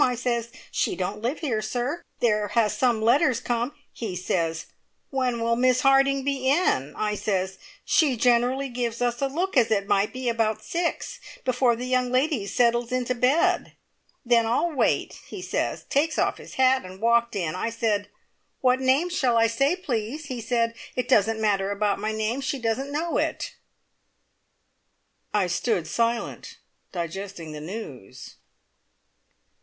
[0.03, 2.03] I says, `She don't live here, sir.
[2.21, 3.71] There has some letters come'
[4.03, 4.65] He says,
[5.13, 9.69] `When will Miss Harding be in?' I says, `She generally gives us a look, as
[9.69, 13.73] it might be, about six, before the young ladies settles to bed'.
[14.27, 17.53] `Then I'll wait!' he says, takes off his hat, and walked in.
[17.53, 18.09] I said,
[18.63, 22.41] `What name shall I say, please?' He said, `It doesn't matter about my name.
[22.41, 23.53] She doesn't know it.'"
[25.31, 26.57] I stood silent,
[26.91, 28.37] digesting the news.